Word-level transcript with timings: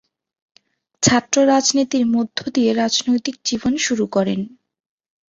ছাত্র 1.03 1.35
রাজনীতির 1.45 2.05
মধ্য 2.07 2.37
দিয়ে 2.53 2.71
রাজনৈতিক 2.73 3.35
জীবন 3.45 3.73
শুরু 3.77 4.05
করেন। 4.07 4.39